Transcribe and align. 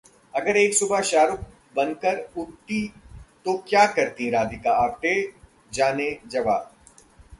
अगर 0.33 0.57
एक 0.57 0.73
सुबह 0.73 1.01
शाहरुख 1.01 1.39
बनकर 1.75 2.17
उठती 2.37 2.81
तो 3.45 3.57
क्या 3.67 3.85
करतीं 3.91 4.31
राधिका 4.31 4.71
आप्टे? 4.85 5.13
जानें 5.73 6.17
जवाब 6.27 6.71